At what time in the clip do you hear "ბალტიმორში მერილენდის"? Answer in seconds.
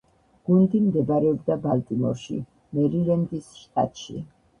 1.65-3.51